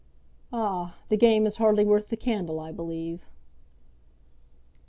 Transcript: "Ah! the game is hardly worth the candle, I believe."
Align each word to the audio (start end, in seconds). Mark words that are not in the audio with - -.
"Ah! 0.51 0.95
the 1.09 1.15
game 1.15 1.45
is 1.45 1.57
hardly 1.57 1.85
worth 1.85 2.07
the 2.07 2.17
candle, 2.17 2.59
I 2.59 2.71
believe." 2.71 3.27